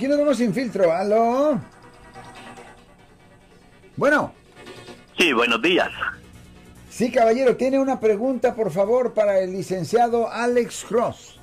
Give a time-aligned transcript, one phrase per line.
[0.00, 0.90] Aquí nos vamos sin filtro.
[0.90, 1.60] ¿Aló?
[3.98, 4.32] Bueno.
[5.18, 5.90] Sí, buenos días.
[6.88, 11.39] Sí, caballero, tiene una pregunta, por favor, para el licenciado Alex Cross.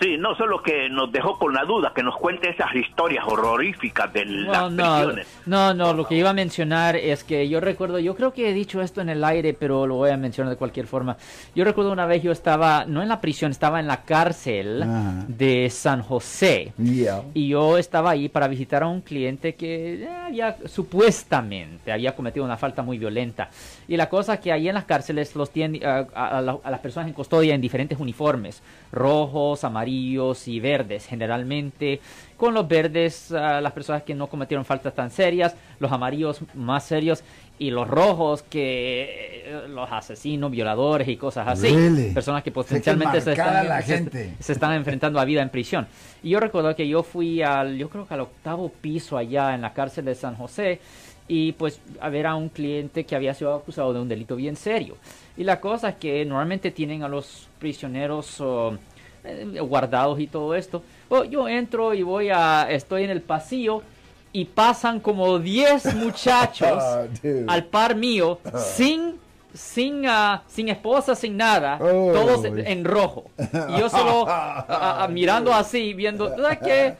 [0.00, 4.12] Sí, no solo que nos dejó con la duda, que nos cuente esas historias horroríficas
[4.12, 5.40] de las no, prisiones.
[5.46, 8.52] No, no, lo que iba a mencionar es que yo recuerdo, yo creo que he
[8.52, 11.16] dicho esto en el aire, pero lo voy a mencionar de cualquier forma.
[11.54, 14.84] Yo recuerdo una vez yo estaba, no en la prisión, estaba en la cárcel
[15.26, 16.72] de San José.
[16.78, 17.22] Yeah.
[17.34, 22.44] Y yo estaba ahí para visitar a un cliente que eh, había supuestamente había cometido
[22.44, 23.50] una falta muy violenta.
[23.88, 26.70] Y la cosa es que ahí en las cárceles los tienen a, a- a a
[26.70, 28.62] las personas en custodia en diferentes uniformes,
[28.92, 32.00] rojos, amarillos y verdes, generalmente
[32.36, 36.84] con los verdes a las personas que no cometieron faltas tan serias, los amarillos más
[36.84, 37.24] serios
[37.58, 42.12] y los rojos que eh, los asesinos, violadores y cosas así, Really?
[42.12, 44.34] personas que potencialmente se están, la se- gente.
[44.38, 45.88] se están enfrentando a vida en prisión.
[46.22, 49.62] Y yo recuerdo que yo fui al, yo creo que al octavo piso allá en
[49.62, 50.80] la cárcel de San José
[51.26, 54.54] y pues a ver a un cliente que había sido acusado de un delito bien
[54.54, 54.96] serio.
[55.36, 58.76] Y la cosa es que normalmente tienen a los prisioneros oh,
[59.60, 60.82] guardados y todo esto.
[61.08, 63.82] Bueno, yo entro y voy a, estoy en el pasillo
[64.32, 67.44] y pasan como 10 muchachos Ah, dude.
[67.48, 68.38] al par mío
[68.76, 69.16] sin
[69.54, 72.12] sin ah, sin esposa sin nada Oh.
[72.12, 73.24] todos en, rojo
[73.70, 74.66] y yo solo ah,
[75.02, 76.94] ah, mirando así viendo ¿sabes qué?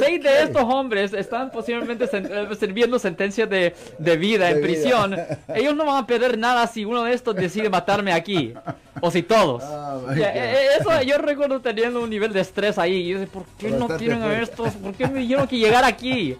[0.00, 4.56] Seis de estos hombres están posiblemente sen- eh, sirviendo sentencias de, de vida De en
[4.56, 4.66] vida.
[4.66, 5.16] prisión.
[5.54, 8.54] Ellos no van a perder nada si uno de estos decide matarme aquí.
[9.00, 9.62] O si todos.
[9.62, 12.94] Oh, eso yo recuerdo teniendo un nivel de estrés ahí.
[12.94, 14.72] Y yo ¿por qué no tienen a estos?
[14.74, 16.36] ¿Por qué me dijeron que llegar aquí?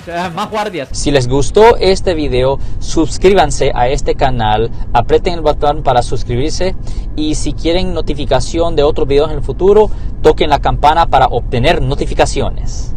[0.00, 0.88] O sea, más guardias.
[0.92, 6.74] Si les gustó este video, suscríbanse a este canal, aprieten el botón para suscribirse
[7.14, 9.90] y si quieren notificación de otros videos en el futuro,
[10.20, 12.96] toquen la campana para obtener notificaciones.